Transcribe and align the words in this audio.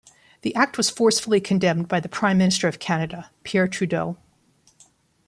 The 0.41 0.55
act 0.55 0.77
was 0.77 0.89
forcefully 0.89 1.39
condemned 1.39 1.87
by 1.87 1.99
the 1.99 2.09
Prime 2.09 2.39
Minister 2.39 2.67
of 2.67 2.79
Canada, 2.79 3.29
Pierre 3.43 3.67
Trudeau. 3.67 4.17